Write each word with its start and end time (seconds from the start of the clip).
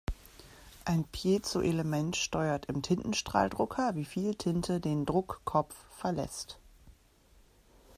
Ein 0.83 1.03
Piezoelement 1.03 2.15
steuert 2.15 2.65
im 2.65 2.81
Tintenstrahldrucker, 2.81 3.93
wie 3.93 4.05
viel 4.05 4.33
Tinte 4.33 4.79
den 4.79 5.05
Druckkopf 5.05 5.75
verlässt. 5.95 6.57